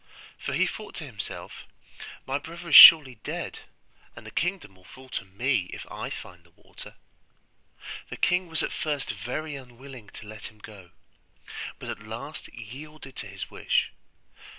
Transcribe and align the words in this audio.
For 0.39 0.53
he 0.53 0.65
thought 0.65 0.95
to 0.95 1.03
himself, 1.05 1.63
'My 2.25 2.39
brother 2.39 2.69
is 2.69 2.75
surely 2.75 3.19
dead, 3.23 3.59
and 4.15 4.25
the 4.25 4.31
kingdom 4.31 4.73
will 4.75 4.83
fall 4.83 5.09
to 5.09 5.25
me 5.25 5.69
if 5.71 5.85
I 5.91 6.09
find 6.09 6.43
the 6.43 6.49
water.' 6.49 6.95
The 8.09 8.17
king 8.17 8.47
was 8.47 8.63
at 8.63 8.71
first 8.71 9.11
very 9.11 9.55
unwilling 9.55 10.09
to 10.13 10.25
let 10.27 10.47
him 10.47 10.57
go, 10.57 10.89
but 11.77 11.87
at 11.89 11.99
last 11.99 12.47
yielded 12.51 13.15
to 13.17 13.27
his 13.27 13.51
wish. 13.51 13.91